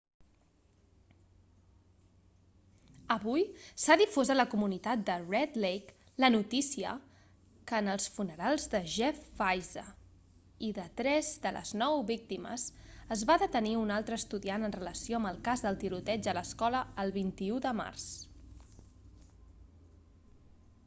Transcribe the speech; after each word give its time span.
avui 3.15 3.43
s'ha 3.83 3.95
difós 4.01 4.31
a 4.33 4.37
la 4.37 4.45
comunitat 4.53 5.03
de 5.09 5.17
red 5.19 5.59
lake 5.65 6.13
la 6.25 6.29
notícia 6.37 6.93
que 7.71 7.81
en 7.83 7.91
els 7.95 8.07
funerals 8.15 8.65
de 8.73 8.81
jeff 8.95 9.21
weise 9.43 9.83
i 10.69 10.71
de 10.79 10.87
tres 11.03 11.31
de 11.45 11.51
les 11.59 11.75
nou 11.83 12.03
víctimes 12.09 12.65
es 13.19 13.27
va 13.33 13.37
detenir 13.45 13.75
un 13.85 13.95
altre 13.99 14.21
estudiant 14.25 14.67
en 14.71 14.75
relació 14.79 15.21
amb 15.21 15.33
el 15.35 15.39
cas 15.51 15.65
del 15.69 15.81
tiroteig 15.85 16.31
a 16.33 16.37
l'escola 16.41 16.85
el 17.05 17.17
21 17.21 17.61
de 17.69 17.75
març 17.85 18.09